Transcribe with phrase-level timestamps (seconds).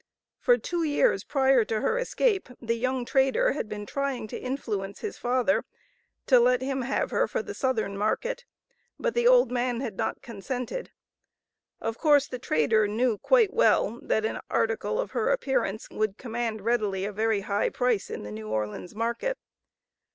[0.39, 5.01] For two years prior to her escape, the young trader had been trying to influence
[5.01, 5.63] his father
[6.25, 8.43] to let him have her for the Southern market;
[8.97, 10.89] but the old man had not consented.
[11.79, 16.61] Of course the trader knew quite well, that an "article" of her appearance would command
[16.61, 19.37] readily a very high price in the New Orleans market.